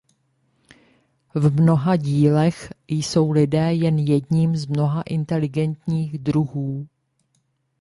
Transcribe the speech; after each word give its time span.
V 1.35 1.53
mnoha 1.61 1.95
dílech 1.95 2.73
jsou 2.87 3.31
lidé 3.31 3.73
jen 3.73 3.99
jedním 3.99 4.55
z 4.55 4.65
mnoha 4.67 5.01
inteligentních 5.01 6.17
druhů. 6.19 6.87